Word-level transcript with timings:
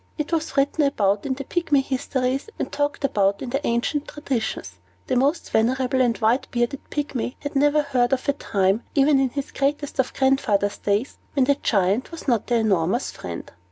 It 0.17 0.31
was 0.33 0.57
written 0.57 0.83
about 0.83 1.27
in 1.27 1.35
the 1.35 1.43
Pygmy 1.43 1.83
histories, 1.83 2.49
and 2.57 2.71
talked 2.71 3.03
about 3.05 3.43
in 3.43 3.51
their 3.51 3.61
ancient 3.63 4.07
traditions. 4.07 4.79
The 5.05 5.15
most 5.15 5.51
venerable 5.51 6.01
and 6.01 6.17
white 6.17 6.47
bearded 6.49 6.79
Pygmy 6.89 7.35
had 7.41 7.55
never 7.55 7.83
heard 7.83 8.11
of 8.11 8.27
a 8.27 8.33
time, 8.33 8.81
even 8.95 9.19
in 9.19 9.29
his 9.29 9.51
greatest 9.51 9.99
of 9.99 10.15
grandfathers' 10.15 10.79
days, 10.79 11.17
when 11.33 11.45
the 11.45 11.53
Giant 11.53 12.11
was 12.11 12.27
not 12.27 12.47
their 12.47 12.61
enormous 12.61 13.11
friend. 13.11 13.51